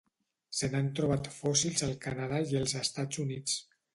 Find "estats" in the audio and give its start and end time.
2.83-3.21